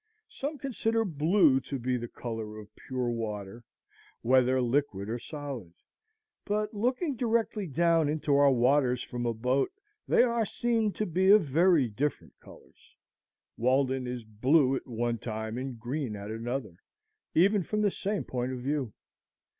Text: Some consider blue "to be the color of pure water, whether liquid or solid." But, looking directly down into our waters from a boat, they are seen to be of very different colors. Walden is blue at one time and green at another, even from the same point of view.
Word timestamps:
Some 0.29 0.57
consider 0.57 1.05
blue 1.05 1.59
"to 1.59 1.77
be 1.77 1.95
the 1.95 2.07
color 2.07 2.57
of 2.57 2.73
pure 2.75 3.11
water, 3.11 3.63
whether 4.23 4.59
liquid 4.59 5.09
or 5.09 5.19
solid." 5.19 5.75
But, 6.43 6.73
looking 6.73 7.15
directly 7.15 7.67
down 7.67 8.09
into 8.09 8.35
our 8.35 8.49
waters 8.51 9.03
from 9.03 9.27
a 9.27 9.33
boat, 9.35 9.69
they 10.07 10.23
are 10.23 10.43
seen 10.43 10.91
to 10.93 11.05
be 11.05 11.29
of 11.29 11.43
very 11.43 11.87
different 11.87 12.33
colors. 12.39 12.95
Walden 13.57 14.07
is 14.07 14.23
blue 14.25 14.75
at 14.75 14.87
one 14.87 15.19
time 15.19 15.55
and 15.59 15.79
green 15.79 16.15
at 16.15 16.31
another, 16.31 16.77
even 17.35 17.61
from 17.61 17.83
the 17.83 17.91
same 17.91 18.23
point 18.23 18.51
of 18.53 18.57
view. 18.59 18.93